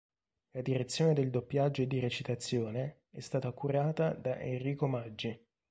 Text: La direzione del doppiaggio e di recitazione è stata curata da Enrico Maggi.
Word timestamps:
La 0.53 0.63
direzione 0.63 1.13
del 1.13 1.29
doppiaggio 1.29 1.83
e 1.83 1.85
di 1.85 1.99
recitazione 1.99 3.01
è 3.11 3.19
stata 3.19 3.51
curata 3.51 4.15
da 4.15 4.35
Enrico 4.39 4.87
Maggi. 4.87 5.39